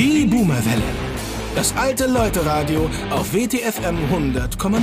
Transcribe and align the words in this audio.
Die 0.00 0.24
Boomerwelle. 0.24 0.82
Das 1.54 1.76
alte 1.76 2.06
Leute-Radio 2.06 2.88
auf 3.10 3.34
WTFM 3.34 3.98
100,0. 4.10 4.80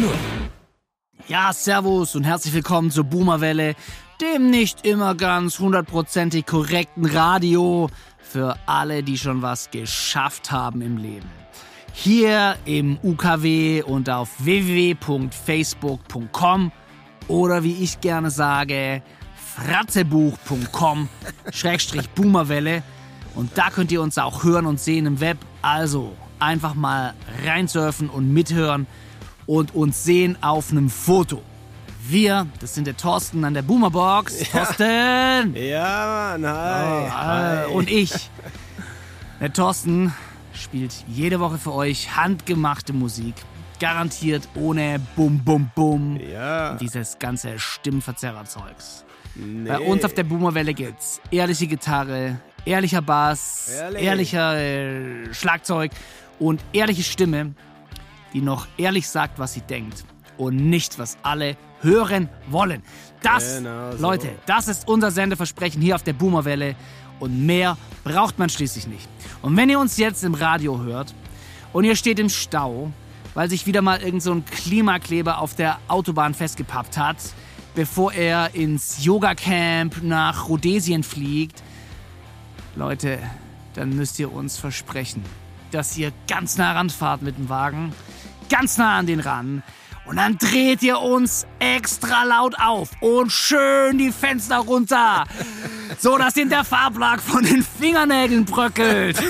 Ja, 1.28 1.52
servus 1.52 2.16
und 2.16 2.24
herzlich 2.24 2.54
willkommen 2.54 2.92
zur 2.92 3.06
Boomerwelle, 3.06 3.74
dem 4.22 4.52
nicht 4.52 4.86
immer 4.86 5.16
ganz 5.16 5.58
hundertprozentig 5.58 6.46
korrekten 6.46 7.08
Radio 7.08 7.90
für 8.20 8.60
alle, 8.68 9.02
die 9.02 9.18
schon 9.18 9.42
was 9.42 9.72
geschafft 9.72 10.52
haben 10.52 10.82
im 10.82 10.98
Leben. 10.98 11.32
Hier 11.94 12.56
im 12.66 13.00
UKW 13.02 13.82
und 13.82 14.12
auf 14.12 14.30
www.facebook.com 14.38 16.72
oder 17.28 17.64
wie 17.64 17.84
ich 17.84 18.02
gerne 18.02 18.30
sage, 18.30 19.02
fratzebuch.com 19.56 21.10
Schrägstrich 21.52 22.08
Boomerwelle. 22.12 22.84
Und 23.38 23.56
da 23.56 23.70
könnt 23.70 23.92
ihr 23.92 24.02
uns 24.02 24.18
auch 24.18 24.44
hören 24.44 24.66
und 24.66 24.80
sehen 24.80 25.06
im 25.06 25.20
Web. 25.20 25.38
Also 25.62 26.16
einfach 26.40 26.74
mal 26.74 27.14
reinsurfen 27.46 28.10
und 28.10 28.34
mithören 28.34 28.88
und 29.46 29.76
uns 29.76 30.04
sehen 30.04 30.38
auf 30.42 30.72
einem 30.72 30.90
Foto. 30.90 31.44
Wir, 32.10 32.48
das 32.60 32.74
sind 32.74 32.88
der 32.88 32.98
Thorsten 32.98 33.44
an 33.44 33.54
der 33.54 33.62
Boomerbox. 33.62 34.50
Thorsten! 34.52 35.56
Ja, 35.56 36.38
Mann, 36.40 36.48
hi. 36.48 37.06
Oh, 37.06 37.12
hi. 37.12 37.74
Und 37.74 37.92
ich. 37.92 38.30
Der 39.40 39.54
Thorsten 39.54 40.14
spielt 40.54 41.06
jede 41.08 41.40
Woche 41.40 41.60
für 41.60 41.74
euch 41.74 42.16
handgemachte 42.16 42.92
Musik. 42.92 43.36
Garantiert 43.80 44.48
ohne 44.56 45.00
Bum 45.16 45.44
Bum 45.44 45.70
Bum. 45.76 46.20
Ja. 46.20 46.72
Und 46.72 46.82
dieses 46.82 47.20
ganze 47.20 47.60
Stimmverzerrerzeugs. 47.60 49.06
Nee. 49.36 49.70
Bei 49.70 49.80
uns 49.80 50.04
auf 50.04 50.16
der 50.16 50.24
Boomerwelle 50.24 50.74
gibt's 50.74 51.22
ehrliche 51.30 51.68
Gitarre, 51.68 52.40
ehrlicher 52.68 53.02
Bass, 53.02 53.70
Ehrlich. 53.78 54.04
ehrlicher 54.04 54.58
äh, 54.58 55.34
Schlagzeug 55.34 55.92
und 56.40 56.62
ehrliche 56.74 57.04
Stimme, 57.04 57.54
die 58.34 58.42
noch 58.42 58.68
ehrlich 58.78 59.08
sagt, 59.08 59.40
was 59.40 59.54
sie 59.54 59.62
denkt 59.62 60.04
und 60.38 60.56
nicht, 60.56 61.00
was 61.00 61.18
alle 61.24 61.58
hören 61.82 62.30
wollen. 62.50 62.84
Das, 63.22 63.58
Genau 63.58 63.92
so. 63.92 64.02
Leute, 64.02 64.30
das 64.46 64.68
ist 64.68 64.88
unser 64.88 65.12
Sendeversprechen 65.12 65.82
hier 65.82 65.96
auf 65.96 66.04
der 66.04 66.14
Boomerwelle 66.14 66.76
und 67.20 67.46
mehr 67.46 67.78
braucht 68.04 68.38
man 68.38 68.50
schließlich 68.50 68.88
nicht. 68.88 69.08
Und 69.42 69.56
wenn 69.58 69.70
ihr 69.70 69.80
uns 69.80 69.98
jetzt 69.98 70.24
im 70.24 70.34
Radio 70.34 70.80
hört 70.82 71.14
und 71.74 71.84
ihr 71.84 71.96
steht 71.96 72.20
im 72.20 72.30
Stau, 72.30 72.92
weil 73.34 73.50
sich 73.50 73.66
wieder 73.66 73.82
mal 73.82 74.02
irgend 74.02 74.24
so 74.24 74.32
ein 74.34 74.46
Klimakleber 74.46 75.40
auf 75.40 75.56
der 75.56 75.80
Autobahn 75.88 76.34
festgepappt 76.34 76.98
hat, 76.98 77.18
bevor 77.76 78.12
er 78.14 78.56
ins 78.56 79.04
Yoga-Camp 79.04 80.02
nach 80.04 80.50
Rhodesien 80.50 81.04
fliegt, 81.04 81.62
Leute, 82.78 83.18
dann 83.74 83.96
müsst 83.96 84.20
ihr 84.20 84.32
uns 84.32 84.60
versprechen, 84.60 85.26
dass 85.72 85.98
ihr 85.98 86.12
ganz 86.28 86.58
nah 86.58 86.74
ranfahrt 86.74 87.24
mit 87.24 87.36
dem 87.36 87.50
Wagen, 87.50 87.92
ganz 88.52 88.78
nah 88.78 89.00
an 89.00 89.08
den 89.08 89.20
ran. 89.20 89.64
Und 90.06 90.18
dann 90.18 90.38
dreht 90.38 90.84
ihr 90.84 91.00
uns 91.00 91.48
extra 91.58 92.24
laut 92.24 92.54
auf 92.60 92.92
und 93.02 93.32
schön 93.32 93.98
die 93.98 94.12
Fenster 94.12 94.60
runter, 94.60 95.24
so 95.98 96.20
dass 96.20 96.38
in 96.38 96.50
der 96.50 96.64
Farblack 96.64 97.20
von 97.20 97.44
den 97.44 97.64
Fingernägeln 97.64 98.46
bröckelt. 98.46 99.22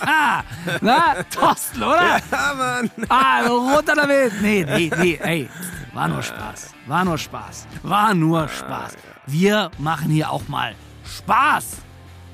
Na, 0.80 1.14
Thorsten, 1.30 1.80
oder? 1.84 2.20
Ja, 2.30 2.54
Mann. 2.54 2.90
Also 3.08 3.56
runter 3.72 3.94
damit. 3.94 4.32
Nee, 4.42 4.66
nee, 4.68 4.90
nee, 4.98 5.18
ey. 5.22 5.48
War 5.94 6.08
nur 6.08 6.24
Spaß. 6.24 6.74
War 6.86 7.04
nur 7.04 7.18
Spaß. 7.18 7.68
War 7.84 8.14
nur 8.14 8.48
Spaß. 8.48 8.96
Wir 9.26 9.70
machen 9.78 10.10
hier 10.10 10.32
auch 10.32 10.48
mal 10.48 10.74
Spaß. 11.04 11.87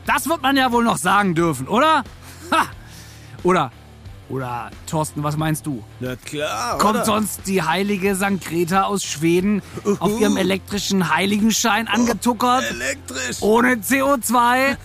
Das 0.06 0.28
wird 0.28 0.42
man 0.42 0.56
ja 0.56 0.70
wohl 0.72 0.84
noch 0.84 0.98
sagen 0.98 1.34
dürfen, 1.34 1.68
oder? 1.68 2.04
Ha! 2.50 2.66
Oder, 3.42 3.70
oder, 4.28 4.70
Thorsten, 4.86 5.22
was 5.22 5.36
meinst 5.36 5.66
du? 5.66 5.82
Na 6.00 6.16
klar, 6.16 6.78
Kommt 6.78 6.96
oder? 6.96 7.04
sonst 7.04 7.46
die 7.46 7.62
heilige 7.62 8.14
St. 8.16 8.40
Greta 8.42 8.84
aus 8.84 9.04
Schweden 9.04 9.62
auf 10.00 10.18
ihrem 10.20 10.36
elektrischen 10.36 11.14
Heiligenschein 11.14 11.88
angetuckert, 11.88 12.64
Elektrisch. 12.70 13.42
ohne 13.42 13.74
CO2 13.76 14.76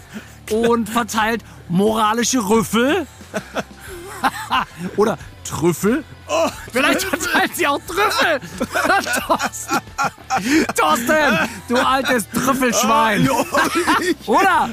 und 0.68 0.90
verteilt 0.90 1.44
moralische 1.69 2.40
Rüffel? 2.50 3.08
Oder 4.97 5.18
Trüffel? 5.44 6.03
Oh, 6.31 6.47
Vielleicht 6.72 7.01
verteilt 7.03 7.56
sie 7.56 7.66
auch 7.66 7.79
Trüffel. 7.88 8.40
Thorsten. 9.28 9.78
Thorsten, 10.78 11.50
du 11.67 11.75
altes 11.78 12.29
Trüffelschwein. 12.29 13.28
Oder? 14.28 14.69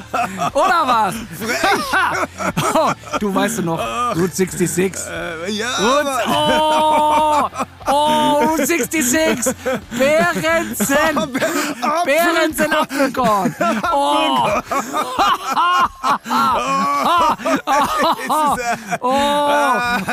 Oder 0.53 0.83
was? 0.85 1.15
oh, 2.75 2.91
du 3.19 3.33
weißt 3.33 3.57
du 3.57 3.61
noch, 3.63 3.79
Route 4.15 4.35
66. 4.35 4.93
Äh, 5.09 5.51
ja, 5.51 5.69
Und, 5.77 6.03
Mann. 6.05 6.21
oh, 6.27 7.49
oh, 7.87 8.39
Route 8.43 8.65
66. 8.65 9.55
Bärensen. 9.97 11.39
Bärensen 12.05 12.73
Apfelkorn. 12.73 13.55
Oh. 13.93 14.49
Oh, 19.01 19.47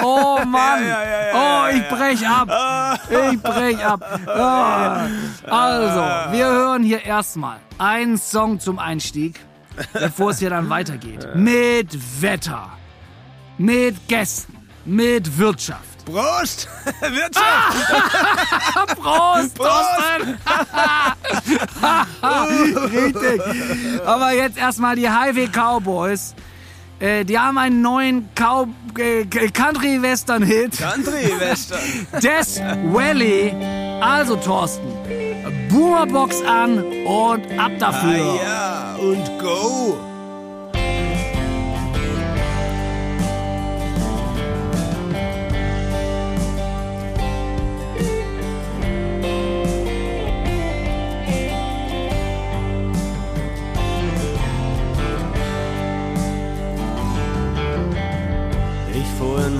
oh 0.02 0.44
Mann. 0.44 0.86
Ja, 0.86 1.02
ja, 1.04 1.34
Oh, 1.34 1.76
ich 1.76 1.88
brech 1.88 2.28
ab. 2.28 3.00
Ich 3.10 3.40
brech 3.42 3.84
ab. 3.84 4.02
Ah. 4.28 5.06
Also, 5.48 6.32
wir 6.32 6.46
hören 6.46 6.82
hier 6.82 7.04
erstmal 7.04 7.58
einen 7.78 8.18
Song 8.18 8.60
zum 8.60 8.78
Einstieg, 8.78 9.40
bevor 9.92 10.30
es 10.30 10.38
hier 10.38 10.50
dann 10.50 10.70
weitergeht. 10.70 11.28
Mit 11.34 12.22
Wetter, 12.22 12.70
mit 13.58 14.08
Gästen, 14.08 14.68
mit 14.84 15.38
Wirtschaft. 15.38 15.93
Prost. 16.04 16.68
Wirtschaft. 17.00 17.88
Prost, 19.00 19.56
Thorsten! 19.56 20.38
Richtig. 22.92 23.40
Aber 24.04 24.32
jetzt 24.32 24.58
erstmal 24.58 24.96
die 24.96 25.08
Highway 25.08 25.48
Cowboys. 25.48 26.34
Äh, 27.00 27.24
die 27.24 27.38
haben 27.38 27.58
einen 27.58 27.82
neuen 27.82 28.28
Cow 28.34 28.68
äh, 28.98 29.24
Country-Western-Hit. 29.24 30.78
Country-Western. 30.78 31.80
Death 32.22 32.62
Valley. 32.92 33.52
Also, 34.00 34.36
Thorsten, 34.36 34.86
Boomerbox 35.70 36.42
an 36.42 36.84
und 37.04 37.58
ab 37.58 37.72
dafür. 37.78 38.10
Ah, 38.10 38.44
ja, 38.44 38.96
und 39.00 39.38
go. 39.38 40.13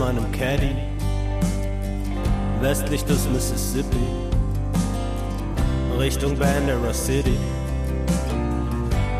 Meinem 0.05 0.31
Caddy 0.33 0.77
westlich 2.61 3.03
des 3.07 3.27
Mississippi 3.31 4.07
Richtung 5.99 6.39
Bandera 6.39 6.93
City 6.93 7.39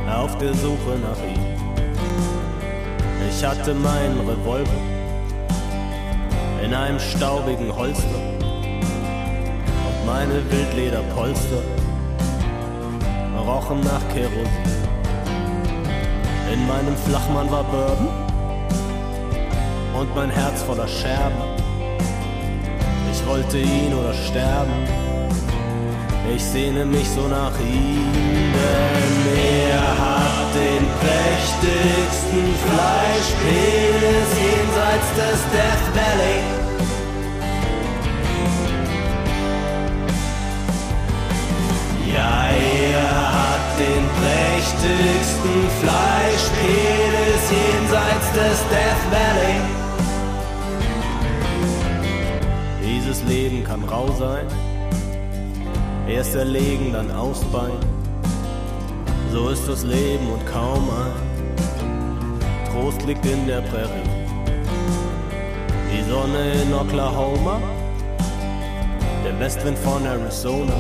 auf 0.07 0.37
der 0.37 0.53
Suche 0.53 0.99
nach 1.01 1.17
ihm. 1.25 1.41
Ich 3.31 3.43
hatte 3.43 3.73
meinen 3.73 4.21
Revolver 4.29 4.83
in 6.63 6.75
einem 6.75 7.01
staubigen 7.01 7.75
Holster 7.75 8.21
und 9.87 10.05
meine 10.05 10.43
Wildlederpolster 10.51 11.63
rochen 13.47 13.81
nach 13.81 14.07
Kerosin. 14.13 14.49
In 16.53 16.67
meinem 16.67 16.97
Flachmann 17.07 17.51
war 17.51 17.65
Bourbon 17.65 18.24
und 19.99 20.15
mein 20.15 20.31
Herz 20.31 20.63
voller 20.63 20.89
Scherben. 20.89 21.43
Ich 23.13 23.27
wollte 23.27 23.59
ihn 23.59 23.95
oder 23.95 24.13
sterben. 24.13 24.73
Ich 26.35 26.43
sehne 26.43 26.85
mich 26.85 27.09
so 27.09 27.29
nach 27.29 27.53
ihm, 27.61 28.13
denn 28.55 29.71
er 29.71 29.87
hat 30.05 30.51
den 30.55 30.85
prächtigsten 31.01 32.47
Fleischpenis 32.65 34.29
jenseits 34.45 35.09
des 35.21 35.41
Death 35.53 35.87
Valley. 35.95 36.39
Ja, 42.15 42.49
er 42.49 43.33
hat 43.39 43.79
den 43.79 44.05
prächtigsten 44.21 45.57
Fleischpenis 45.81 47.43
jenseits 47.51 48.33
des 48.33 48.59
Death 48.71 49.05
Valley. 49.11 49.74
Dieses 53.15 53.29
Leben 53.29 53.63
kann 53.63 53.85
rau 53.85 54.09
sein, 54.19 54.45
erst 56.09 56.35
erlegen, 56.35 56.95
dann 56.95 57.13
ausbein. 57.13 57.79
So 59.31 59.51
ist 59.51 59.69
das 59.69 59.85
Leben 59.85 60.33
und 60.33 60.45
kaum 60.47 60.91
ein 60.91 61.13
Trost 62.73 63.03
liegt 63.07 63.25
in 63.25 63.47
der 63.47 63.61
Prärie. 63.61 64.11
Die 65.93 66.03
Sonne 66.11 66.55
in 66.61 66.75
Oklahoma, 66.75 67.61
der 69.25 69.39
Westwind 69.39 69.79
von 69.79 70.05
Arizona. 70.05 70.75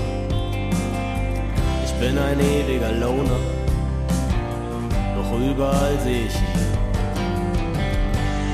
Ich 1.85 1.93
bin 2.01 2.19
ein 2.19 2.41
ewiger 2.41 2.91
Loner, 2.95 3.39
doch 5.15 5.39
überall 5.39 5.97
sehe 6.03 6.27
ich 6.27 6.35
ihn. 6.35 6.43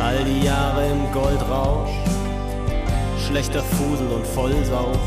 All 0.02 0.22
die 0.22 0.44
Jahre 0.44 0.86
im 0.86 1.10
Goldrausch, 1.14 1.88
schlechter 3.30 3.62
Fusel 3.62 4.08
und 4.08 4.26
Vollsauf, 4.26 4.98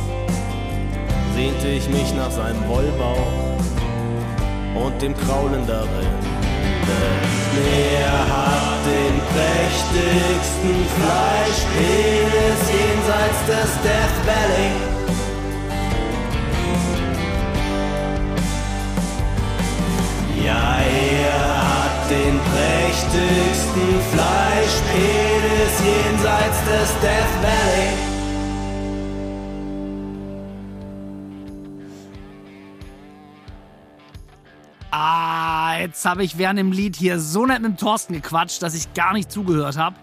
sehnte 1.36 1.68
ich 1.68 1.90
mich 1.90 2.14
nach 2.16 2.31
seinem 2.31 2.66
Wollbauch 2.70 3.18
und 4.75 5.02
dem 5.02 5.14
Kraulen 5.14 5.68
darin. 5.68 6.08
Er 8.00 8.20
hat 8.34 8.80
den 8.86 9.16
prächtigsten 9.34 10.75
Fleischpenis 10.96 12.62
jenseits 12.72 13.42
des 13.46 13.72
Death 13.84 14.18
Valley. 14.25 14.72
Ja, 20.46 20.78
er 20.80 21.44
hat 21.62 22.10
den 22.10 22.40
prächtigsten 22.52 23.92
Fleischpenis 24.14 25.74
jenseits 25.84 26.60
des 26.66 26.90
Death 27.02 27.36
Valley. 27.42 27.93
Ah, 35.74 35.80
jetzt 35.80 36.06
habe 36.06 36.24
ich 36.24 36.38
während 36.38 36.60
dem 36.60 36.72
Lied 36.72 36.96
hier 36.96 37.20
so 37.20 37.48
nett 37.48 37.60
mit 37.62 37.72
dem 37.72 37.78
Thorsten 37.78 38.14
gequatscht, 38.14 38.62
dass 38.62 38.75
ich 38.75 38.94
gar 38.94 39.14
nicht 39.14 39.31
zugehört 39.31 39.75
habe. 39.75 39.96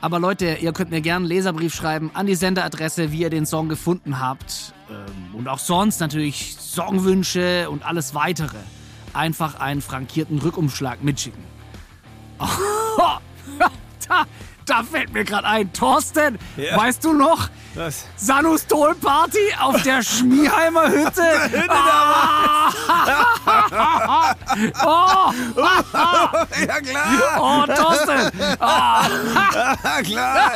Aber 0.00 0.18
Leute, 0.18 0.56
ihr 0.60 0.72
könnt 0.72 0.90
mir 0.90 1.00
gerne 1.00 1.18
einen 1.18 1.26
Leserbrief 1.26 1.72
schreiben 1.72 2.10
an 2.14 2.26
die 2.26 2.34
Senderadresse, 2.34 3.12
wie 3.12 3.20
ihr 3.20 3.30
den 3.30 3.46
Song 3.46 3.68
gefunden 3.68 4.18
habt. 4.18 4.74
Ähm, 4.90 5.34
und 5.36 5.46
auch 5.46 5.60
sonst 5.60 6.00
natürlich 6.00 6.56
Songwünsche 6.58 7.70
und 7.70 7.86
alles 7.86 8.14
weitere. 8.14 8.56
Einfach 9.12 9.60
einen 9.60 9.82
frankierten 9.82 10.38
Rückumschlag 10.40 11.00
mitschicken. 11.04 11.44
da, 14.08 14.24
da 14.64 14.82
fällt 14.82 15.12
mir 15.12 15.24
gerade 15.24 15.46
ein. 15.46 15.72
Thorsten, 15.72 16.38
Ja. 16.56 16.76
weißt 16.76 17.04
du 17.04 17.12
noch? 17.12 17.50
Was? 17.76 18.06
Sanustol 18.16 18.94
Party 18.94 19.52
auf 19.60 19.82
der 19.82 20.02
Schmieheimer 20.02 20.88
Hütte. 20.90 21.68
Ah! 21.68 22.72
oh, 24.84 25.32
Ja 26.66 26.80
klar, 26.80 27.38
oh, 27.38 27.66
Thorsten. 27.66 28.32
Ah, 28.60 29.06
ja 29.84 30.02
klar. 30.02 30.52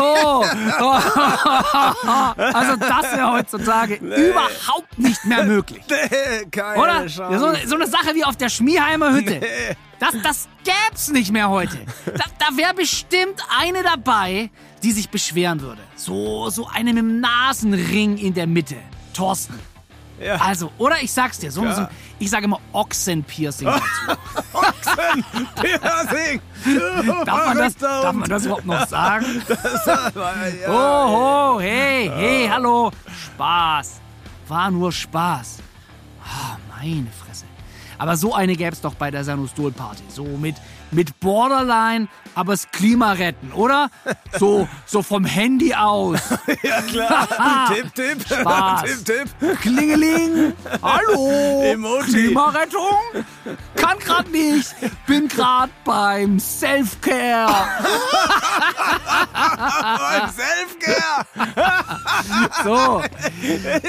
oh, 0.00 0.44
oh. 0.80 0.98
Also 2.36 2.76
das 2.76 3.16
wäre 3.16 3.32
heutzutage 3.32 3.96
überhaupt 3.96 4.98
nicht 4.98 5.24
mehr 5.26 5.44
möglich. 5.44 5.82
Nee, 5.88 6.46
keine 6.50 6.80
Oder? 6.80 7.06
Chance. 7.06 7.38
So, 7.38 7.68
so 7.68 7.74
eine 7.74 7.86
Sache 7.86 8.14
wie 8.14 8.24
auf 8.24 8.36
der 8.36 8.48
Schmieheimer 8.48 9.12
Hütte. 9.12 9.40
Das, 9.98 10.14
das 10.22 10.48
gäb's 10.64 11.08
nicht 11.08 11.32
mehr 11.32 11.48
heute. 11.48 11.78
Da, 12.04 12.24
da 12.38 12.56
wäre 12.56 12.74
bestimmt 12.74 13.40
eine 13.58 13.82
dabei, 13.82 14.13
die 14.82 14.92
sich 14.92 15.08
beschweren 15.08 15.60
würde. 15.60 15.82
So, 15.96 16.50
so 16.50 16.66
eine 16.72 16.92
mit 16.92 17.02
dem 17.02 17.20
Nasenring 17.20 18.16
in 18.18 18.34
der 18.34 18.46
Mitte. 18.46 18.76
Thorsten. 19.12 19.58
Ja. 20.20 20.36
Also, 20.36 20.70
oder 20.78 21.02
ich 21.02 21.10
sag's 21.12 21.38
dir, 21.40 21.50
so, 21.50 21.64
Ja. 21.64 21.74
so 21.74 21.86
ich 22.20 22.30
sage 22.30 22.44
immer 22.44 22.60
Ochsenpiercing 22.72 23.66
dazu. 23.66 24.20
Piercing. 25.60 26.40
Darf 27.26 27.46
man, 27.46 27.58
das, 27.58 27.76
da 27.76 28.02
darf 28.02 28.14
man 28.14 28.28
das 28.28 28.44
überhaupt 28.46 28.66
noch 28.66 28.86
sagen? 28.86 29.26
Ja. 29.86 30.68
Oh, 30.68 31.54
ho, 31.56 31.60
hey, 31.60 32.10
hey, 32.14 32.48
hallo. 32.50 32.90
Spaß. 33.34 34.00
War 34.48 34.70
nur 34.70 34.92
Spaß. 34.92 35.58
Ah, 36.24 36.56
meine 36.78 37.08
Fresse. 37.10 37.44
Aber 37.98 38.16
so 38.16 38.34
eine 38.34 38.54
gäb's 38.56 38.80
doch 38.80 38.94
bei 38.94 39.10
der 39.10 39.24
Sanustol-Party. 39.24 40.04
So 40.08 40.24
mit, 40.24 40.56
mit 40.94 41.20
Borderline, 41.20 42.08
aber 42.34 42.52
das 42.52 42.70
Klima 42.70 43.12
retten, 43.12 43.52
oder? 43.52 43.90
So, 44.38 44.68
so 44.86 45.02
vom 45.02 45.24
Handy 45.24 45.74
aus. 45.74 46.20
Ja 46.62 46.80
klar. 46.82 47.68
tipp, 47.74 47.94
tipp. 47.94 48.24
Spaß. 48.26 49.04
tipp, 49.04 49.28
tipp. 49.38 49.60
Klingeling. 49.60 50.52
Hallo. 50.82 51.62
Emoji. 51.62 52.28
Klimarettung? 52.28 53.24
Kann 53.76 53.98
grad 53.98 54.30
nicht. 54.30 54.74
Bin 55.06 55.28
grad 55.28 55.70
beim 55.84 56.38
Self-Care. 56.38 57.52
Beim 59.32 60.30
Selfcare. 60.30 61.26
So, 62.64 63.02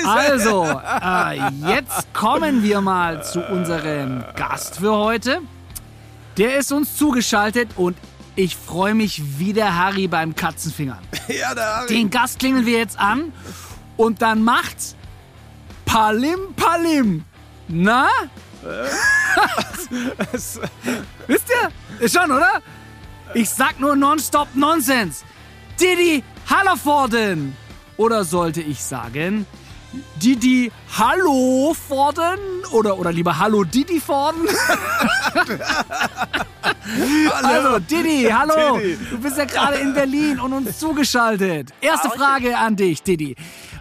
also, 0.05 0.63
äh, 0.65 1.49
jetzt 1.67 2.13
kommen 2.13 2.63
wir 2.63 2.81
mal 2.81 3.23
zu 3.23 3.41
unserem 3.41 4.23
Gast 4.35 4.79
für 4.79 4.93
heute. 4.95 5.41
Der 6.37 6.57
ist 6.57 6.71
uns 6.71 6.95
zugeschaltet 6.97 7.69
und 7.75 7.97
ich 8.35 8.55
freue 8.55 8.93
mich 8.93 9.39
wie 9.39 9.53
der 9.53 9.77
Harry 9.77 10.07
beim 10.07 10.35
Katzenfingern. 10.35 10.99
Ja, 11.27 11.55
hab 11.55 11.89
ich. 11.89 11.95
Den 11.95 12.09
Gast 12.11 12.37
klingeln 12.39 12.65
wir 12.65 12.77
jetzt 12.77 12.99
an 12.99 13.33
und 13.97 14.21
dann 14.21 14.43
macht's 14.43 14.95
Palim 15.85 16.53
Palim. 16.55 17.23
Na? 17.67 18.09
Wisst 20.31 20.59
ihr? 21.27 21.71
Ist 21.99 22.15
schon, 22.15 22.31
oder? 22.31 22.61
Ich 23.33 23.49
sag 23.49 23.79
nur 23.79 23.95
Nonstop 23.95 24.49
Nonsense. 24.55 25.23
Didi 25.79 26.23
Hallerforden. 26.49 27.55
Oder 27.97 28.23
sollte 28.23 28.61
ich 28.61 28.83
sagen, 28.83 29.45
Didi 30.15 30.71
Hallo 30.97 31.75
Forden? 31.87 32.39
Oder, 32.71 32.97
oder 32.97 33.11
lieber 33.11 33.37
Hallo 33.37 33.63
Didi 33.63 33.99
Forden? 33.99 34.47
Also, 37.41 37.79
Didi, 37.79 38.29
hallo. 38.31 38.77
Didi. 38.77 38.97
Du 39.09 39.17
bist 39.17 39.37
ja 39.37 39.45
gerade 39.45 39.77
in 39.77 39.93
Berlin 39.93 40.39
und 40.39 40.53
uns 40.53 40.77
zugeschaltet. 40.77 41.73
Erste 41.81 42.09
Frage 42.11 42.55
an 42.57 42.75
dich, 42.75 43.01
Didi. 43.01 43.35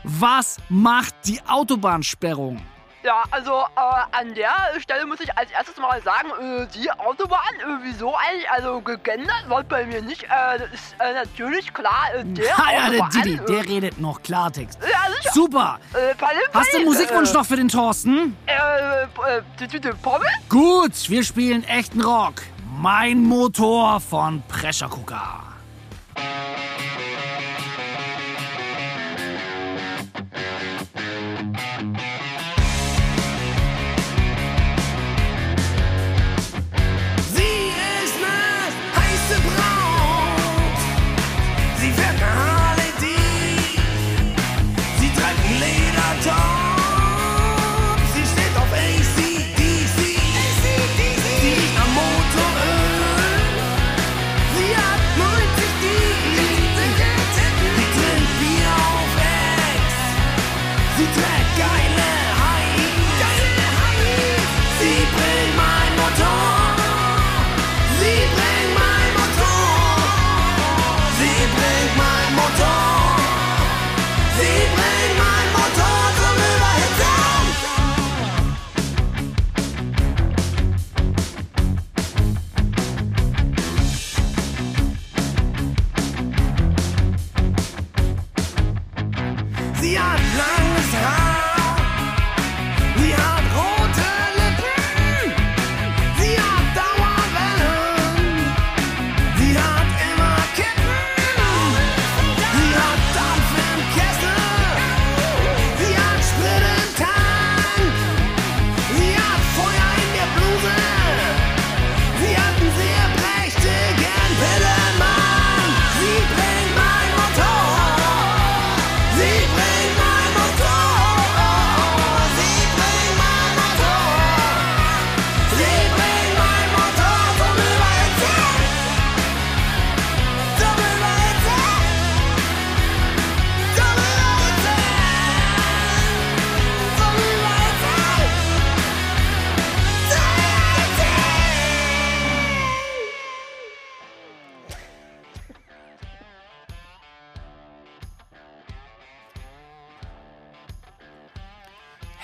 Was 0.04 0.56
macht 0.68 1.14
die 1.26 1.40
Autobahnsperrung? 1.46 2.60
Ja, 3.04 3.22
also 3.30 3.64
äh, 3.76 4.18
an 4.18 4.32
der 4.34 4.80
Stelle 4.80 5.04
muss 5.04 5.20
ich 5.20 5.36
als 5.36 5.50
erstes 5.50 5.76
mal 5.76 6.00
sagen, 6.02 6.30
äh, 6.40 6.66
die 6.74 6.90
Autobahn, 6.90 7.54
äh, 7.60 7.82
wieso 7.82 8.16
eigentlich, 8.16 8.50
also 8.50 8.80
gegendert 8.80 9.44
wird 9.46 9.68
bei 9.68 9.84
mir 9.84 10.00
nicht. 10.00 10.24
Äh, 10.24 10.28
das 10.58 10.72
ist 10.72 10.96
äh, 10.98 11.12
natürlich 11.12 11.74
klar, 11.74 12.14
äh, 12.14 12.24
der 12.24 12.56
Ha, 12.56 12.72
ja, 12.72 12.88
der. 12.88 13.08
Didi, 13.08 13.36
der 13.46 13.64
redet 13.68 14.00
noch 14.00 14.22
Klartext. 14.22 14.78
ja, 14.80 15.12
sicher. 15.18 15.34
Super. 15.34 15.78
Palim, 16.16 16.40
Hast 16.54 16.72
du 16.72 16.76
einen 16.78 16.86
Musikwunsch 16.86 17.32
noch 17.34 17.44
für 17.44 17.56
den 17.56 17.68
Thorsten? 17.68 18.34
Äh, 18.46 19.02
äh, 19.02 19.92
Pommes? 20.00 20.26
Gut, 20.48 21.10
wir 21.10 21.24
spielen 21.24 21.62
echten 21.64 22.00
Rock. 22.00 22.36
Mein 22.78 23.22
Motor 23.22 24.00
von 24.00 24.42
Pressure 24.48 24.88
Cooker. 24.88 25.42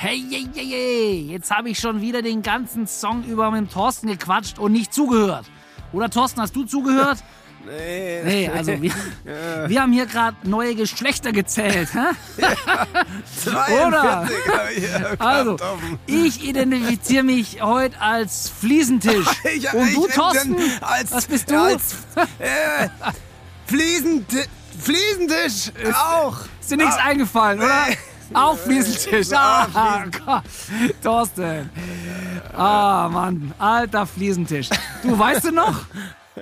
Hey, 0.03 0.25
hey, 0.31 0.49
hey, 0.55 0.67
hey. 0.67 1.27
jetzt 1.33 1.51
habe 1.51 1.69
ich 1.69 1.79
schon 1.79 2.01
wieder 2.01 2.23
den 2.23 2.41
ganzen 2.41 2.87
Song 2.87 3.23
über 3.25 3.51
mit 3.51 3.61
dem 3.61 3.71
Thorsten 3.71 4.07
gequatscht 4.09 4.59
und 4.59 4.73
nicht 4.73 4.95
zugehört. 4.95 5.45
Oder 5.93 6.09
Thorsten, 6.09 6.41
hast 6.41 6.57
du 6.57 6.65
zugehört? 6.65 7.19
Nee. 7.63 8.23
Nee, 8.25 8.49
also 8.49 8.73
wir, 8.81 8.91
wir 9.69 9.83
haben 9.83 9.93
hier 9.93 10.07
gerade 10.07 10.35
neue 10.45 10.75
Geschlechter 10.75 11.31
gezählt. 11.31 11.91
Hä? 11.93 12.45
42 13.45 13.77
Oder? 13.87 14.27
ich 14.75 15.21
Also, 15.21 15.57
ich 16.07 16.43
identifiziere 16.49 17.23
mich 17.23 17.61
heute 17.61 18.01
als 18.01 18.49
Fliesentisch. 18.49 19.27
Ich- 19.55 19.75
Und 19.75 19.95
du, 19.95 20.07
Thorsten? 20.09 20.57
als- 20.81 21.13
was 21.13 21.27
bist 21.27 21.51
du? 21.51 21.61
Als 21.63 21.97
äh, 22.39 22.89
Fliesenti 23.67 24.39
Fliesentisch 24.81 25.71
auch. 26.03 26.39
Ist 26.63 26.71
dir 26.71 26.79
nichts 26.79 26.97
eingefallen, 26.97 27.59
oder? 27.61 27.89
Auch 28.33 28.57
Fliesentisch. 28.57 29.29
Ah, 29.35 30.05
Gott. 30.25 30.43
Thorsten. 31.03 31.71
Ah, 32.57 33.09
Mann. 33.11 33.53
Alter 33.59 34.07
Fliesentisch. 34.07 34.69
Du, 35.03 35.19
weißt 35.19 35.45
du 35.47 35.53
noch? 35.53 35.81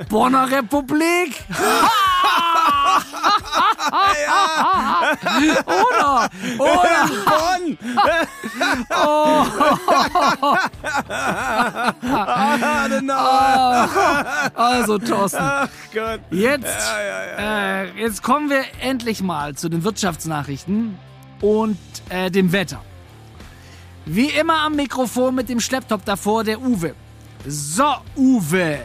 Bonner 0.08 0.50
Republik. 0.50 1.42
oder? 5.66 6.28
Oder? 6.58 7.08
Bonn. 7.26 7.78
Ah, 12.10 12.88
genau. 12.88 13.88
Also, 14.54 14.98
Thorsten. 14.98 15.38
Ach 15.42 15.68
Gott. 15.92 16.20
Jetzt, 16.30 16.64
Ja, 16.66 17.00
ja, 17.00 17.24
ja. 17.24 17.82
Äh, 17.82 17.90
jetzt 18.00 18.22
kommen 18.22 18.50
wir 18.50 18.62
endlich 18.80 19.22
mal 19.22 19.54
zu 19.54 19.68
den 19.68 19.84
Wirtschaftsnachrichten 19.84 20.98
und 21.40 21.78
äh, 22.08 22.30
dem 22.30 22.52
Wetter. 22.52 22.82
Wie 24.04 24.30
immer 24.30 24.60
am 24.60 24.76
Mikrofon 24.76 25.34
mit 25.34 25.48
dem 25.48 25.60
Schlepptop 25.60 26.04
davor, 26.04 26.44
der 26.44 26.60
Uwe. 26.60 26.94
So, 27.46 27.94
Uwe. 28.16 28.80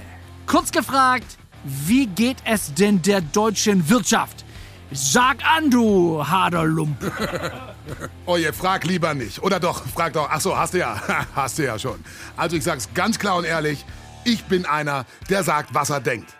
Kurz 0.46 0.72
gefragt, 0.72 1.38
wie 1.64 2.08
geht 2.08 2.38
es 2.46 2.74
denn 2.74 3.02
der 3.02 3.22
deutschen 3.22 3.90
Wirtschaft? 3.90 4.44
Sag 4.92 5.38
an, 5.46 5.72
du 5.72 6.26
Haderlump. 6.26 6.98
Oh 8.26 8.38
je, 8.38 8.54
frag 8.54 8.86
lieber 8.86 9.14
nicht. 9.14 9.44
Oder 9.44 9.60
doch, 9.60 9.86
frag 9.88 10.14
doch. 10.14 10.30
Ach 10.32 10.40
so, 10.40 10.58
hast 10.58 10.74
du 10.74 10.80
ja. 10.80 11.02
hast 11.36 11.58
du 11.58 11.66
ja 11.66 11.78
schon. 11.78 12.00
Also 12.38 12.56
ich 12.56 12.64
sag's 12.64 12.88
ganz 12.94 13.20
klar 13.20 13.36
und 13.36 13.44
ehrlich. 13.44 13.86
Ich 14.24 14.46
bin 14.46 14.66
einer, 14.66 15.06
der 15.30 15.44
sagt, 15.44 15.74
was 15.74 15.90
er 15.90 16.00
denkt. 16.00 16.34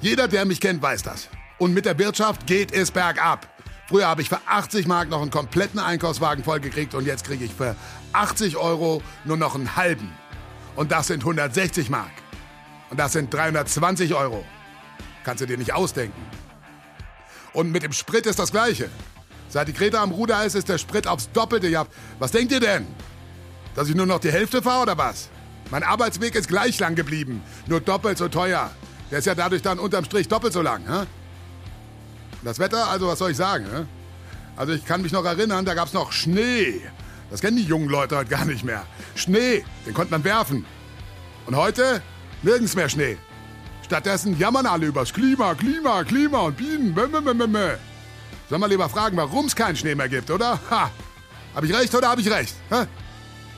Jeder, 0.00 0.28
der 0.28 0.44
mich 0.44 0.60
kennt, 0.60 0.80
weiß 0.80 1.02
das. 1.02 1.28
Und 1.58 1.74
mit 1.74 1.84
der 1.84 1.98
Wirtschaft 1.98 2.46
geht 2.46 2.72
es 2.72 2.92
bergab. 2.92 3.48
Früher 3.94 4.08
habe 4.08 4.22
ich 4.22 4.28
für 4.28 4.40
80 4.44 4.88
Mark 4.88 5.08
noch 5.08 5.22
einen 5.22 5.30
kompletten 5.30 5.78
Einkaufswagen 5.78 6.42
vollgekriegt 6.42 6.96
und 6.96 7.06
jetzt 7.06 7.22
kriege 7.22 7.44
ich 7.44 7.54
für 7.54 7.76
80 8.12 8.56
Euro 8.56 9.00
nur 9.24 9.36
noch 9.36 9.54
einen 9.54 9.76
halben. 9.76 10.12
Und 10.74 10.90
das 10.90 11.06
sind 11.06 11.20
160 11.20 11.90
Mark. 11.90 12.10
Und 12.90 12.98
das 12.98 13.12
sind 13.12 13.32
320 13.32 14.12
Euro. 14.14 14.44
Kannst 15.22 15.42
du 15.42 15.46
dir 15.46 15.56
nicht 15.56 15.74
ausdenken. 15.74 16.20
Und 17.52 17.70
mit 17.70 17.84
dem 17.84 17.92
Sprit 17.92 18.26
ist 18.26 18.40
das 18.40 18.50
Gleiche. 18.50 18.90
Seit 19.48 19.68
die 19.68 19.72
Greta 19.72 20.02
am 20.02 20.10
Ruder 20.10 20.44
ist, 20.44 20.56
ist 20.56 20.68
der 20.68 20.78
Sprit 20.78 21.06
aufs 21.06 21.30
Doppelte. 21.30 21.68
Ja, 21.68 21.86
was 22.18 22.32
denkt 22.32 22.50
ihr 22.50 22.58
denn? 22.58 22.88
Dass 23.76 23.88
ich 23.88 23.94
nur 23.94 24.06
noch 24.06 24.18
die 24.18 24.32
Hälfte 24.32 24.60
fahre 24.60 24.82
oder 24.82 24.98
was? 24.98 25.28
Mein 25.70 25.84
Arbeitsweg 25.84 26.34
ist 26.34 26.48
gleich 26.48 26.80
lang 26.80 26.96
geblieben, 26.96 27.44
nur 27.68 27.80
doppelt 27.80 28.18
so 28.18 28.26
teuer. 28.26 28.72
Der 29.12 29.20
ist 29.20 29.26
ja 29.26 29.36
dadurch 29.36 29.62
dann 29.62 29.78
unterm 29.78 30.04
Strich 30.04 30.26
doppelt 30.26 30.52
so 30.52 30.62
lang. 30.62 30.82
Hä? 30.84 31.06
Das 32.44 32.58
Wetter, 32.58 32.88
also 32.88 33.08
was 33.08 33.18
soll 33.18 33.30
ich 33.30 33.36
sagen? 33.36 33.66
Hä? 33.74 33.84
Also 34.56 34.72
ich 34.72 34.84
kann 34.84 35.02
mich 35.02 35.12
noch 35.12 35.24
erinnern, 35.24 35.64
da 35.64 35.74
gab's 35.74 35.94
noch 35.94 36.12
Schnee. 36.12 36.82
Das 37.30 37.40
kennen 37.40 37.56
die 37.56 37.64
jungen 37.64 37.88
Leute 37.88 38.16
heute 38.16 38.30
gar 38.30 38.44
nicht 38.44 38.64
mehr. 38.64 38.84
Schnee, 39.16 39.64
den 39.86 39.94
konnte 39.94 40.12
man 40.12 40.22
werfen. 40.22 40.64
Und 41.46 41.56
heute 41.56 42.02
nirgends 42.42 42.76
mehr 42.76 42.88
Schnee. 42.88 43.16
Stattdessen 43.82 44.38
jammern 44.38 44.66
alle 44.66 44.86
übers 44.86 45.12
Klima, 45.12 45.54
Klima, 45.54 46.04
Klima 46.04 46.40
und 46.40 46.56
Bienen. 46.56 46.94
Bäh, 46.94 47.06
bäh, 47.06 47.20
bäh, 47.20 47.34
bäh, 47.34 47.46
bäh. 47.46 47.76
Soll 48.48 48.58
man 48.58 48.70
lieber 48.70 48.88
fragen, 48.88 49.16
warum 49.16 49.46
es 49.46 49.56
keinen 49.56 49.76
Schnee 49.76 49.94
mehr 49.94 50.08
gibt, 50.08 50.30
oder? 50.30 50.60
Ha! 50.70 50.90
Hab 51.54 51.64
ich 51.64 51.74
recht 51.74 51.94
oder 51.94 52.10
hab 52.10 52.18
ich 52.18 52.30
recht? 52.30 52.54
Hä? 52.70 52.86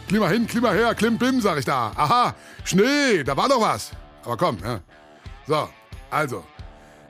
Klima 0.09 0.28
hin, 0.28 0.47
Klima 0.47 0.71
her, 0.71 0.95
Klim 0.95 1.19
Bim, 1.19 1.40
sag 1.40 1.59
ich 1.59 1.64
da. 1.64 1.93
Aha, 1.97 2.35
Schnee, 2.64 3.25
da 3.25 3.37
war 3.37 3.49
doch 3.49 3.61
was. 3.61 3.90
Aber 4.25 4.37
komm, 4.37 4.59
ja. 4.64 4.81
So, 5.47 5.69
also. 6.11 6.45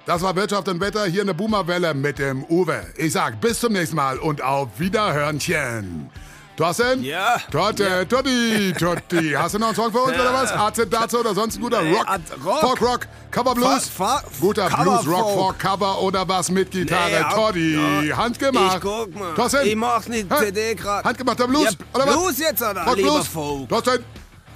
Das 0.07 0.23
war 0.23 0.37
Wirtschaft 0.37 0.69
und 0.69 0.81
Wetter 0.81 1.05
hier 1.07 1.23
in 1.23 1.27
der 1.27 1.35
Boomerwelle 1.35 1.93
mit 1.93 2.19
dem 2.21 2.45
Uwe. 2.45 2.87
Ich 2.97 3.13
sag 3.13 3.41
bis 3.41 3.59
zum 3.59 3.73
nächsten 3.73 3.97
Mal 3.97 4.19
und 4.19 4.41
auf 4.41 4.69
Wiederhörnchen. 4.79 6.09
Thorsten? 6.57 7.03
Ja. 7.03 7.37
Torte, 7.51 8.07
Totti, 8.09 8.73
Totti. 8.79 9.33
Hast 9.37 9.57
du 9.57 9.59
noch 9.59 9.67
einen 9.67 9.77
Song 9.77 9.93
für 9.93 9.99
uns 9.99 10.15
oder 10.19 10.33
was? 10.33 10.53
AZ, 10.53 10.81
Dazu 10.89 11.19
oder 11.19 11.35
sonst 11.35 11.57
ein 11.57 11.61
guter 11.61 11.83
Nee, 11.83 11.93
Rock? 11.93 12.07
Rock. 12.45 12.61
Folk 12.61 12.81
Rock, 12.83 13.01
Cover 13.31 13.55
Blues? 13.55 13.89
Fa- 13.89 14.19
fa- 14.21 14.23
guter 14.41 14.69
Cover 14.71 15.03
Blues, 15.03 15.07
Rock, 15.09 15.35
Folk. 15.35 15.59
Cover 15.59 16.01
oder 16.01 16.27
was 16.27 16.51
mit 16.51 16.71
Gitarre? 16.71 17.11
Nee, 17.11 17.35
Totti, 17.35 18.07
ja. 18.09 18.17
handgemacht. 18.17 18.77
Ich 18.77 18.81
guck 18.81 19.15
mal. 19.15 19.35
Thorsten? 19.35 19.67
Ich 19.67 19.77
mach 19.77 20.07
nicht? 20.07 20.29
CD 20.35 20.75
grad. 20.77 21.05
Handgemachter 21.05 21.47
Blues, 21.47 21.65
Ja, 21.65 21.71
oder 21.95 22.07
was? 22.07 22.15
Blues 22.15 22.39
jetzt, 22.39 22.63
oder? 22.63 22.85
Rock, 22.85 22.97
Blues. 22.97 23.27
Folk. 23.27 23.69
Thorsten, 23.69 24.05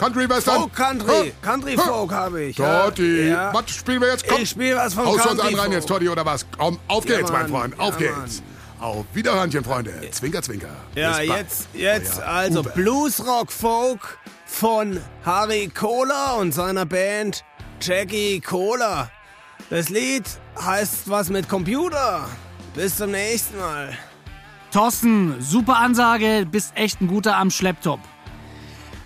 Country, 0.00 0.28
Western. 0.28 0.54
Folk 0.60 0.74
Country. 0.74 1.12
Hä? 1.26 1.32
Country? 1.42 1.76
Folk 1.76 2.10
habe 2.12 2.42
ich. 2.44 2.56
ja. 2.58 2.84
Totti, 2.84 3.28
Ja. 3.28 3.52
was 3.52 3.70
spielen 3.70 4.00
wir 4.00 4.08
jetzt? 4.08 4.26
Komm. 4.26 4.40
Ich 4.42 4.48
spiel 4.50 4.74
was 4.74 4.94
von 4.94 5.04
Haust 5.04 5.18
du 5.18 5.20
uns 5.28 5.28
Country 5.40 5.46
einen 5.48 5.58
rein 5.60 5.72
jetzt, 5.72 5.88
Totti, 5.88 6.08
oder 6.08 6.24
was? 6.24 6.46
Komm, 6.56 6.78
auf 6.88 7.04
Ja, 7.06 7.18
geht's, 7.18 7.30
mein 7.30 7.50
Mann. 7.50 7.72
Freund, 7.72 7.80
auf 7.80 8.00
Ja, 8.00 8.08
geht's. 8.12 8.42
Auf 8.80 9.04
Wiederhörnchen, 9.12 9.62
Freunde. 9.62 9.92
Zwinker, 10.10 10.40
zwinker. 10.40 10.68
Ja, 10.94 11.20
jetzt, 11.20 11.68
jetzt 11.74 12.18
Euer 12.18 12.26
also 12.26 12.60
Uwe. 12.60 12.70
Blues 12.70 13.26
Rock 13.26 13.52
Folk 13.52 14.18
von 14.46 14.98
Harry 15.24 15.68
Kohler 15.68 16.36
und 16.38 16.52
seiner 16.52 16.86
Band 16.86 17.44
Jackie 17.82 18.40
Kohler. 18.40 19.10
Das 19.68 19.90
Lied 19.90 20.24
heißt 20.58 21.10
was 21.10 21.28
mit 21.28 21.46
Computer. 21.48 22.26
Bis 22.74 22.96
zum 22.96 23.10
nächsten 23.10 23.58
Mal. 23.58 23.96
Thorsten, 24.72 25.34
super 25.40 25.76
Ansage, 25.76 26.46
bist 26.50 26.72
echt 26.76 27.00
ein 27.00 27.08
guter 27.08 27.36
am 27.36 27.50
Schlepptop. 27.50 28.00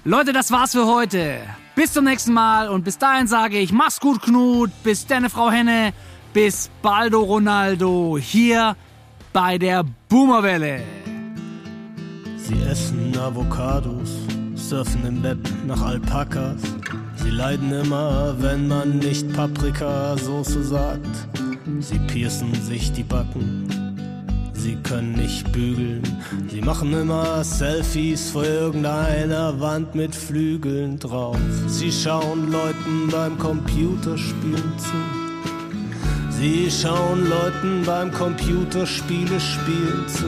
Leute, 0.06 0.34
das 0.34 0.50
war's 0.50 0.73
für 0.73 0.84
heute. 0.84 1.38
Bis 1.75 1.94
zum 1.94 2.04
nächsten 2.04 2.34
Mal 2.34 2.68
und 2.68 2.84
bis 2.84 2.99
dahin 2.99 3.26
sage 3.26 3.58
ich, 3.58 3.73
mach's 3.73 4.00
gut, 4.00 4.20
Knut, 4.20 4.70
bis 4.82 5.06
deine 5.06 5.30
Frau 5.30 5.50
Henne, 5.50 5.94
bis 6.34 6.68
Baldo 6.82 7.23
Ronaldo 7.23 8.18
hier 8.18 8.76
bei 9.32 9.56
der 9.56 9.82
Boomerwelle. 10.11 10.82
Sie 12.37 12.61
essen 12.70 13.16
Avocados, 13.16 14.11
surfen 14.54 15.06
im 15.06 15.23
Web 15.23 15.38
nach 15.66 15.80
Alpakas. 15.80 16.61
Sie 17.16 17.30
leiden 17.30 17.73
immer, 17.73 18.34
wenn 18.42 18.68
man 18.68 18.99
nicht 18.99 19.32
Paprikasoße 19.32 20.64
sagt. 20.64 21.28
Sie 21.80 21.99
piercen 22.00 22.52
sich 22.62 22.92
die 22.92 23.04
Backen. 23.04 23.84
Sie 24.64 24.76
können 24.76 25.12
nicht 25.12 25.52
bügeln. 25.52 26.02
Sie 26.49 26.62
machen 26.62 26.90
immer 26.94 27.44
Selfies 27.44 28.30
vor 28.30 28.44
irgendeiner 28.44 29.61
Wand 29.61 29.94
mit 29.94 30.14
Flügeln 30.14 30.99
drauf. 30.99 31.37
Sie 31.66 31.92
schauen 31.92 32.50
Leuten 32.50 33.09
beim 33.12 33.38
Computerspielen 33.38 34.73
zu. 34.78 34.97
Sie 36.30 36.71
schauen 36.71 37.28
Leuten 37.28 37.83
beim 37.85 38.11
Computerspiele 38.11 39.38
spielen 39.38 40.09
zu. 40.09 40.25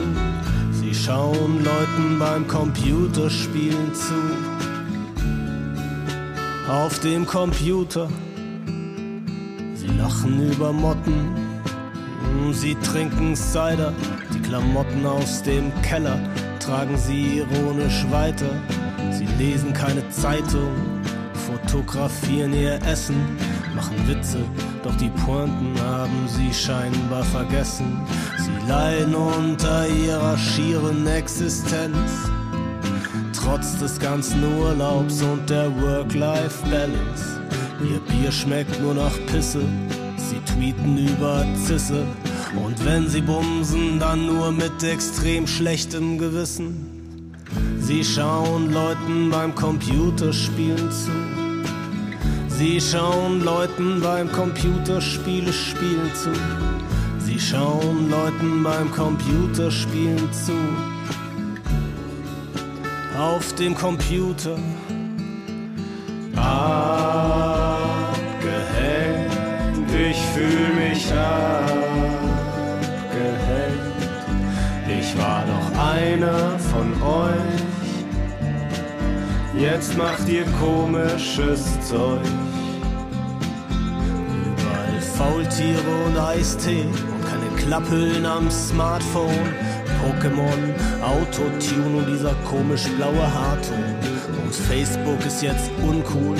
Sie 0.71 0.93
schauen 0.93 1.63
Leuten 1.63 2.19
beim 2.19 2.47
Computerspielen 2.47 3.91
zu. 3.95 4.13
Auf 6.71 6.99
dem 6.99 7.25
Computer. 7.25 8.07
Sie 9.73 9.87
lachen 9.97 10.51
über 10.51 10.71
Motten. 10.71 11.35
Sie 12.51 12.75
trinken 12.75 13.35
Cider. 13.35 13.93
Klamotten 14.47 15.05
aus 15.05 15.43
dem 15.43 15.73
Keller 15.81 16.17
tragen 16.59 16.97
sie 16.97 17.39
ironisch 17.39 18.05
weiter. 18.09 18.49
Sie 19.11 19.25
lesen 19.37 19.73
keine 19.73 20.09
Zeitung, 20.09 20.71
fotografieren 21.33 22.53
ihr 22.53 22.79
Essen, 22.83 23.37
machen 23.75 24.07
Witze, 24.07 24.39
doch 24.83 24.95
die 24.95 25.09
Pointen 25.09 25.77
haben 25.81 26.29
sie 26.29 26.53
scheinbar 26.53 27.25
vergessen. 27.25 27.99
Sie 28.37 28.71
leiden 28.71 29.15
unter 29.15 29.85
ihrer 29.89 30.37
schieren 30.37 31.05
Existenz. 31.07 32.09
Trotz 33.33 33.77
des 33.79 33.99
ganzen 33.99 34.41
Urlaubs 34.59 35.21
und 35.23 35.49
der 35.49 35.69
Work-Life-Balance. 35.81 37.41
Ihr 37.81 37.99
Bier 37.99 38.31
schmeckt 38.31 38.81
nur 38.81 38.93
nach 38.93 39.17
Pisse. 39.25 39.61
Sie 40.15 40.39
tweeten 40.53 40.97
über 40.97 41.45
Zisse. 41.65 42.05
Und 42.55 42.85
wenn 42.85 43.09
sie 43.09 43.21
bumsen, 43.21 43.99
dann 43.99 44.25
nur 44.25 44.51
mit 44.51 44.83
extrem 44.83 45.47
schlechtem 45.47 46.17
Gewissen. 46.17 47.33
Sie 47.79 48.03
schauen 48.03 48.71
Leuten 48.71 49.29
beim 49.29 49.53
Computerspielen 49.55 50.91
zu. 50.91 51.11
Sie 52.49 52.81
schauen 52.81 53.43
Leuten 53.43 54.01
beim 54.01 54.31
Computerspiele 54.31 55.53
spielen 55.53 56.11
zu. 56.13 56.31
Sie 57.19 57.39
schauen 57.39 58.09
Leuten 58.09 58.63
beim 58.63 58.91
Computerspielen 58.91 60.31
zu. 60.31 60.53
auf 63.17 63.53
dem 63.55 63.73
Computer 63.73 64.57
abgehängt. 66.35 67.87
Ich 70.09 70.17
fühl 70.33 70.75
mich 70.75 71.11
abgehängt. 71.11 71.56
Ich 75.07 75.17
war 75.17 75.45
doch 75.45 75.79
einer 75.81 76.59
von 76.59 76.91
euch. 77.01 77.61
Jetzt 79.57 79.97
macht 79.97 80.27
ihr 80.27 80.43
komisches 80.59 81.63
Zeug. 81.87 82.19
Überall 84.43 85.01
Faultiere 85.15 86.05
und 86.07 86.17
Eistee 86.19 86.83
und 86.83 87.25
keine 87.25 87.49
Klapphüllen 87.55 88.25
am 88.25 88.51
Smartphone. 88.51 89.53
Pokémon, 90.03 90.75
Autotune 91.01 91.97
und 91.99 92.07
dieser 92.07 92.33
komisch 92.49 92.85
blaue 92.97 93.33
Haarton. 93.33 93.83
Und 94.43 94.53
Facebook 94.53 95.25
ist 95.25 95.41
jetzt 95.41 95.71
uncool, 95.81 96.35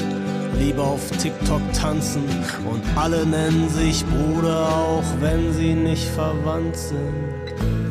lieber 0.59 0.83
auf 0.83 1.09
TikTok 1.21 1.61
tanzen. 1.71 2.23
Und 2.69 2.83
alle 2.97 3.25
nennen 3.25 3.69
sich 3.69 4.05
Bruder, 4.05 4.67
auch 4.67 5.05
wenn 5.21 5.53
sie 5.53 5.73
nicht 5.73 6.09
verwandt 6.09 6.75
sind. 6.75 7.36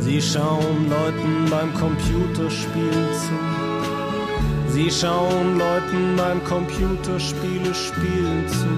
Sie 0.07 0.23
schauen 0.23 0.89
Leuten 0.89 1.51
beim 1.51 1.75
Computerspielen 1.75 3.09
zu. 3.13 4.73
Sie 4.73 4.89
schauen 4.89 5.59
Leuten 5.59 6.15
beim 6.17 6.45
Computerspiele 6.45 7.75
spielen 7.75 8.47
zu. 8.47 8.69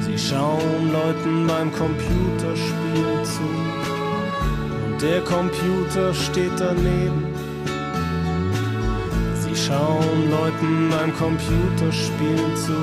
Sie 0.00 0.18
schauen 0.18 0.92
Leuten 0.92 1.46
beim 1.46 1.70
Computerspielen 1.72 3.24
zu. 3.24 3.48
Und 4.86 5.00
der 5.00 5.20
Computer 5.20 6.12
steht 6.12 6.58
daneben. 6.58 7.26
Sie 9.34 9.54
schauen 9.54 10.30
Leuten 10.30 10.90
beim 10.90 11.16
Computerspielen 11.16 12.56
zu. 12.56 12.74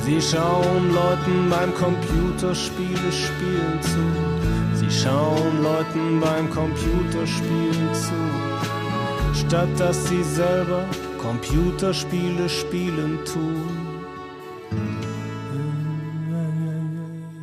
Sie 0.00 0.20
schauen 0.20 0.92
Leuten 0.92 1.48
beim 1.48 1.72
Computerspiele 1.72 3.12
spielen 3.12 3.80
zu. 3.80 4.37
Sie 4.88 5.04
schauen 5.04 5.62
Leuten 5.62 6.20
beim 6.20 6.48
Computerspielen 6.50 7.94
zu 7.94 8.58
statt 9.48 9.68
dass 9.78 10.08
sie 10.08 10.22
selber 10.22 10.84
Computerspiele 11.18 12.48
spielen 12.48 13.18
tun. 13.24 13.62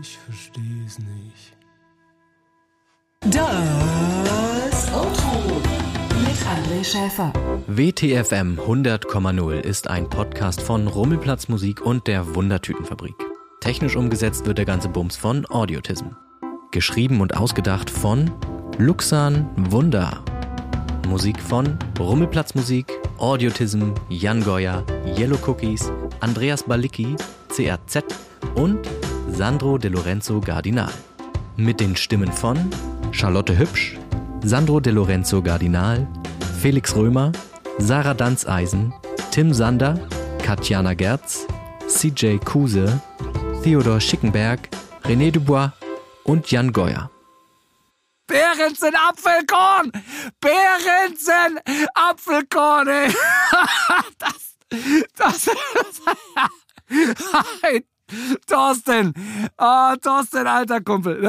Ich 0.02 0.18
versteh's 0.18 1.00
nicht. 1.00 1.58
Das 3.22 4.94
Auto 4.94 5.62
mit 6.20 6.38
André 6.46 6.84
Schäfer. 6.84 7.34
WTFM 7.68 8.60
100,0 8.60 9.60
ist 9.62 9.88
ein 9.88 10.10
Podcast 10.10 10.62
von 10.62 10.88
Rummelplatz 10.88 11.48
Musik 11.48 11.82
und 11.82 12.08
der 12.08 12.36
Wundertütenfabrik. 12.36 13.16
Technisch 13.62 13.96
umgesetzt 13.96 14.46
wird 14.46 14.60
der 14.60 14.66
ganze 14.66 14.90
Bums 14.90 15.18
von 15.18 15.50
Audiotism. 15.50 16.10
Geschrieben 16.76 17.22
und 17.22 17.38
ausgedacht 17.38 17.90
von 17.90 18.30
Luxan 18.78 19.50
Wunder. 19.56 20.22
Musik 21.08 21.42
von 21.42 21.80
Rummelplatz 21.98 22.54
Musik, 22.54 22.92
Audiotism, 23.18 23.92
Jan 24.10 24.44
Goya, 24.44 24.84
Yellow 25.18 25.38
Cookies, 25.48 25.90
Andreas 26.20 26.64
Balicki, 26.64 27.16
CRZ 27.48 28.04
und 28.56 28.80
Sandro 29.32 29.78
De 29.78 29.90
Lorenzo 29.90 30.42
Gardinal. 30.42 30.92
Mit 31.56 31.80
den 31.80 31.96
Stimmen 31.96 32.30
von 32.30 32.58
Charlotte 33.12 33.58
Hübsch, 33.58 33.98
Sandro 34.44 34.82
De 34.82 34.92
Lorenzo 34.92 35.42
Gardinal, 35.42 36.06
Felix 36.60 36.94
Römer, 36.94 37.32
Sarah 37.78 38.14
Danzeisen, 38.14 38.94
Tim 39.32 39.54
Sander, 39.54 39.98
Katjana 40.40 40.94
Gerz, 40.94 41.48
CJ 41.88 42.40
Kuse, 42.44 43.00
Theodor 43.64 44.02
Schickenberg, 44.02 44.68
René 45.06 45.32
Dubois 45.32 45.72
und 46.26 46.52
Jan 46.52 46.74
Goya. 46.74 47.10
Behrensen 48.28 48.96
Apfelkorn! 48.96 49.92
Behrensen 50.42 51.60
Apfelkorn, 51.94 52.88
ey! 52.88 53.14
Das, 54.18 54.56
das, 55.16 55.46
das, 55.46 56.02
Thorsten! 58.48 59.14
Oh, 59.58 59.96
Thorsten, 60.02 60.48
alter 60.48 60.82
Kumpel. 60.82 61.22